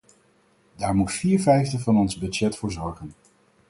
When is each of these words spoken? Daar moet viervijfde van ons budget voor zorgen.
Daar 0.75 0.95
moet 0.95 1.11
viervijfde 1.11 1.79
van 1.79 1.97
ons 1.97 2.17
budget 2.17 2.57
voor 2.57 2.71
zorgen. 2.71 3.13